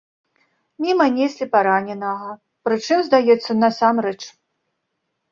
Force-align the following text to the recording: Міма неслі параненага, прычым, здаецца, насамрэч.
Міма 0.83 1.05
неслі 1.17 1.45
параненага, 1.55 2.29
прычым, 2.69 3.03
здаецца, 3.09 3.51
насамрэч. 3.63 4.17